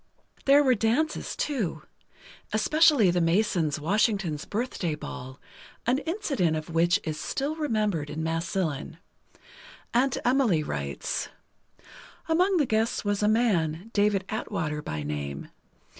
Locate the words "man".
13.27-13.91